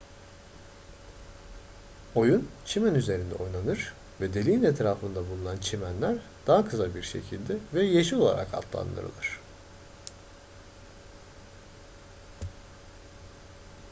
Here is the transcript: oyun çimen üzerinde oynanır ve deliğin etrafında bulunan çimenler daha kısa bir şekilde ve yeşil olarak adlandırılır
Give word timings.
oyun 2.15 2.49
çimen 2.65 2.95
üzerinde 2.95 3.35
oynanır 3.35 3.93
ve 4.21 4.33
deliğin 4.33 4.63
etrafında 4.63 5.29
bulunan 5.29 5.57
çimenler 5.57 6.17
daha 6.47 6.67
kısa 6.69 6.95
bir 6.95 7.03
şekilde 7.03 7.57
ve 7.73 7.83
yeşil 7.83 8.17
olarak 8.17 8.47
adlandırılır 8.53 9.39